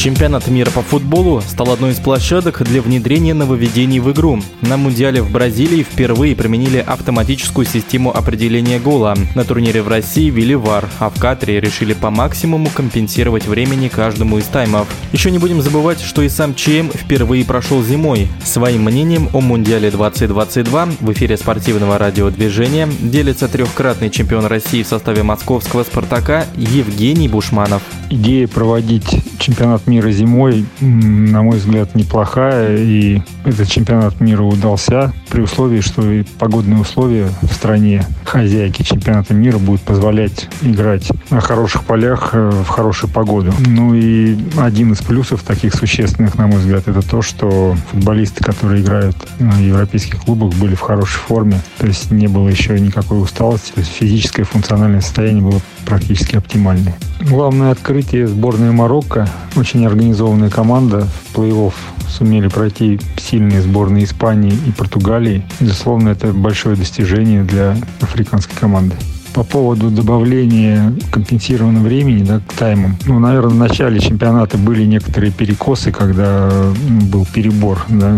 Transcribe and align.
Чемпионат 0.00 0.48
мира 0.48 0.70
по 0.70 0.80
футболу 0.80 1.42
стал 1.42 1.72
одной 1.72 1.90
из 1.90 1.98
площадок 1.98 2.62
для 2.62 2.80
внедрения 2.80 3.34
нововведений 3.34 4.00
в 4.00 4.10
игру. 4.12 4.40
На 4.62 4.78
Мундиале 4.78 5.20
в 5.20 5.30
Бразилии 5.30 5.82
впервые 5.82 6.34
применили 6.34 6.78
автоматическую 6.78 7.66
систему 7.66 8.16
определения 8.16 8.78
гола. 8.78 9.14
На 9.34 9.44
турнире 9.44 9.82
в 9.82 9.88
России 9.88 10.30
ввели 10.30 10.54
ВАР, 10.54 10.88
а 11.00 11.10
в 11.10 11.20
Катаре 11.20 11.60
решили 11.60 11.92
по 11.92 12.08
максимуму 12.08 12.70
компенсировать 12.70 13.44
времени 13.44 13.88
каждому 13.88 14.38
из 14.38 14.44
таймов. 14.44 14.88
Еще 15.12 15.30
не 15.30 15.36
будем 15.36 15.60
забывать, 15.60 16.00
что 16.00 16.22
и 16.22 16.30
сам 16.30 16.54
ЧМ 16.54 16.88
впервые 16.94 17.44
прошел 17.44 17.82
зимой. 17.82 18.26
Своим 18.42 18.84
мнением 18.84 19.28
о 19.34 19.42
Мундиале 19.42 19.90
2022 19.90 20.88
в 20.98 21.12
эфире 21.12 21.36
спортивного 21.36 21.98
радиодвижения 21.98 22.88
делится 23.00 23.48
трехкратный 23.48 24.08
чемпион 24.08 24.46
России 24.46 24.82
в 24.82 24.88
составе 24.88 25.22
московского 25.24 25.82
«Спартака» 25.82 26.46
Евгений 26.56 27.28
Бушманов. 27.28 27.82
Идея 28.08 28.48
проводить 28.48 29.20
чемпионат 29.40 29.86
мира 29.86 30.10
зимой, 30.10 30.64
на 30.80 31.42
мой 31.42 31.58
взгляд, 31.58 31.94
неплохая. 31.94 32.76
И 32.76 33.22
этот 33.44 33.68
чемпионат 33.68 34.20
мира 34.20 34.42
удался 34.42 35.12
при 35.30 35.40
условии, 35.40 35.80
что 35.80 36.08
и 36.10 36.22
погодные 36.38 36.80
условия 36.80 37.28
в 37.42 37.52
стране 37.52 38.04
хозяйки 38.24 38.82
чемпионата 38.82 39.34
мира 39.34 39.58
будут 39.58 39.80
позволять 39.82 40.48
играть 40.62 41.10
на 41.30 41.40
хороших 41.40 41.84
полях 41.84 42.30
э, 42.32 42.50
в 42.50 42.68
хорошую 42.68 43.10
погоду. 43.10 43.52
Ну 43.66 43.94
и 43.94 44.36
один 44.58 44.92
из 44.92 44.98
плюсов 44.98 45.42
таких 45.42 45.74
существенных, 45.74 46.36
на 46.36 46.46
мой 46.46 46.58
взгляд, 46.58 46.86
это 46.86 47.02
то, 47.02 47.22
что 47.22 47.74
футболисты, 47.90 48.44
которые 48.44 48.82
играют 48.82 49.16
в 49.38 49.58
европейских 49.58 50.20
клубах, 50.22 50.52
были 50.54 50.74
в 50.74 50.80
хорошей 50.80 51.18
форме. 51.18 51.60
То 51.78 51.86
есть 51.86 52.10
не 52.10 52.28
было 52.28 52.48
еще 52.48 52.78
никакой 52.78 53.22
усталости. 53.22 53.72
То 53.72 53.80
есть 53.80 53.92
физическое 53.92 54.44
функциональное 54.44 55.00
состояние 55.00 55.42
было 55.42 55.60
практически 55.86 56.36
оптимальное. 56.36 56.94
Главное 57.20 57.70
открытие 57.70 58.26
сборной 58.26 58.70
Марокко. 58.70 59.28
Очень 59.56 59.86
организованная 59.86 60.50
команда. 60.50 61.08
В 61.32 61.38
плей-офф 61.38 61.74
сумели 62.08 62.48
пройти 62.48 63.00
сильные 63.16 63.62
сборные 63.62 64.04
Испании 64.04 64.52
и 64.66 64.72
Португалии. 64.72 65.44
Безусловно, 65.60 66.10
это 66.10 66.32
большое 66.32 66.76
достижение 66.76 67.44
для 67.44 67.76
африканской 68.00 68.56
команды. 68.56 68.96
По 69.34 69.44
поводу 69.44 69.90
добавления 69.90 70.92
компенсированного 71.10 71.84
времени 71.84 72.24
да, 72.24 72.40
к 72.40 72.52
таймам. 72.54 72.96
Ну, 73.06 73.18
наверное, 73.18 73.50
в 73.50 73.56
начале 73.56 74.00
чемпионата 74.00 74.58
были 74.58 74.84
некоторые 74.84 75.32
перекосы, 75.32 75.92
когда 75.92 76.50
ну, 76.88 77.00
был 77.06 77.26
перебор 77.32 77.84
да, 77.88 78.12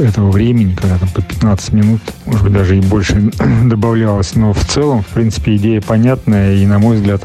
этого 0.00 0.30
времени, 0.30 0.74
когда 0.74 0.98
там 0.98 1.08
по 1.08 1.22
15 1.22 1.72
минут, 1.72 2.00
может 2.26 2.44
быть, 2.44 2.52
даже 2.52 2.78
и 2.78 2.80
больше 2.80 3.32
добавлялось. 3.64 4.34
Но 4.34 4.52
в 4.52 4.64
целом, 4.64 5.02
в 5.02 5.08
принципе, 5.08 5.56
идея 5.56 5.80
понятная 5.80 6.54
и, 6.56 6.66
на 6.66 6.78
мой 6.78 6.96
взгляд, 6.96 7.24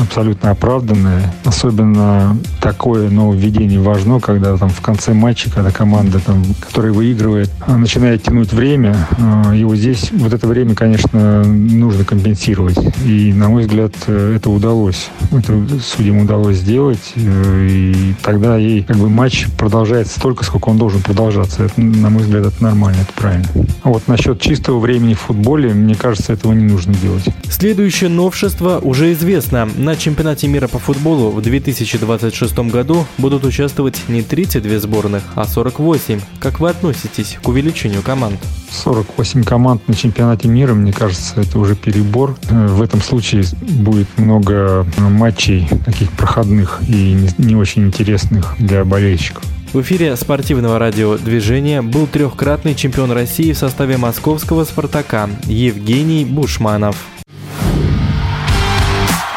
абсолютно 0.00 0.50
оправданная. 0.50 1.32
Особенно 1.44 2.36
такое 2.60 3.10
нововведение 3.10 3.80
важно, 3.80 4.20
когда 4.20 4.56
там 4.56 4.68
в 4.68 4.80
конце 4.80 5.14
матча, 5.14 5.50
когда 5.50 5.70
команда, 5.70 6.18
там, 6.18 6.42
которая 6.60 6.92
выигрывает, 6.92 7.50
начинает 7.66 8.22
тянуть 8.22 8.52
время. 8.52 8.96
А, 9.18 9.54
и 9.54 9.64
вот 9.64 9.76
здесь 9.76 10.10
вот 10.12 10.32
это 10.32 10.46
время, 10.46 10.74
конечно, 10.74 11.44
нужно 11.44 12.04
компенсировать 12.04 12.63
контролировать. 12.64 12.78
И, 13.04 13.32
на 13.32 13.48
мой 13.48 13.62
взгляд, 13.62 13.92
э, 14.06 14.36
это 14.36 14.50
удалось. 14.50 15.08
Это 15.30 15.60
судьям 15.80 16.18
удалось 16.18 16.58
сделать. 16.58 17.12
Э, 17.16 17.66
и 17.68 18.14
тогда 18.22 18.56
ей 18.56 18.82
как 18.82 18.96
бы 18.96 19.08
матч 19.08 19.46
продолжается 19.58 20.18
столько, 20.18 20.44
сколько 20.44 20.68
он 20.68 20.78
должен 20.78 21.02
продолжаться. 21.02 21.64
Это, 21.64 21.80
на 21.80 22.10
мой 22.10 22.22
взгляд, 22.22 22.46
это 22.46 22.62
нормально, 22.62 22.98
это 23.02 23.12
правильно. 23.14 23.48
А 23.82 23.90
вот 23.90 24.06
насчет 24.08 24.40
чистого 24.40 24.78
времени 24.78 25.14
в 25.14 25.20
футболе, 25.20 25.72
мне 25.74 25.94
кажется, 25.94 26.32
этого 26.32 26.52
не 26.52 26.64
нужно 26.64 26.94
делать. 26.94 27.24
Следующее 27.48 28.10
новшество 28.10 28.78
уже 28.80 29.12
известно. 29.12 29.68
На 29.76 29.96
чемпионате 29.96 30.48
мира 30.48 30.68
по 30.68 30.78
футболу 30.78 31.30
в 31.30 31.42
2026 31.42 32.58
году 32.70 33.06
будут 33.18 33.44
участвовать 33.44 34.00
не 34.08 34.22
32 34.22 34.78
сборных, 34.78 35.22
а 35.34 35.46
48. 35.46 36.20
Как 36.40 36.60
вы 36.60 36.70
относитесь 36.70 37.38
к 37.42 37.48
увеличению 37.48 38.02
команд? 38.02 38.38
48 38.74 39.44
команд 39.44 39.86
на 39.88 39.94
чемпионате 39.94 40.48
мира, 40.48 40.74
мне 40.74 40.92
кажется, 40.92 41.40
это 41.40 41.58
уже 41.58 41.74
перебор. 41.74 42.36
Э, 42.50 42.66
в 42.66 42.82
этом 42.82 43.00
случае 43.00 43.44
будет 43.62 44.08
много 44.18 44.86
матчей 44.98 45.68
таких 45.84 46.10
проходных 46.12 46.80
и 46.88 47.16
не 47.38 47.56
очень 47.56 47.86
интересных 47.86 48.54
для 48.58 48.84
болельщиков. 48.84 49.44
В 49.72 49.80
эфире 49.80 50.14
спортивного 50.14 50.78
радиодвижения 50.78 51.82
был 51.82 52.06
трехкратный 52.06 52.76
чемпион 52.76 53.10
России 53.10 53.52
в 53.52 53.58
составе 53.58 53.96
московского 53.96 54.64
«Спартака» 54.64 55.28
Евгений 55.46 56.24
Бушманов. 56.24 56.96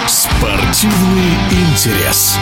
Спортивный 0.05 1.33
интерес. 1.49 2.37